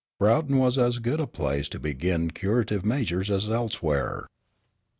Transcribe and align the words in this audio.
Broughton 0.17 0.57
was 0.57 0.79
as 0.79 0.97
good 0.97 1.19
a 1.19 1.27
place 1.27 1.69
to 1.69 1.79
begin 1.79 2.31
curative 2.31 2.83
measures 2.83 3.29
as 3.29 3.47
elsewhere. 3.51 4.25